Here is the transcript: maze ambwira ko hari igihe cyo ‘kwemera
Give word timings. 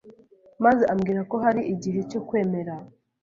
maze 0.63 0.83
ambwira 0.93 1.21
ko 1.29 1.35
hari 1.43 1.61
igihe 1.73 1.99
cyo 2.09 2.19
‘kwemera 2.27 2.73